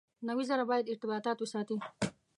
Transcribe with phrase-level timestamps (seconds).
[0.27, 1.77] نوي زره باید ارتباطات وساتي.